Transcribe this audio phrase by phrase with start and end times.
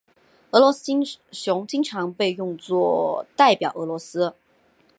[0.49, 0.91] 俄罗斯
[1.31, 4.33] 熊经常被用作代表俄罗斯。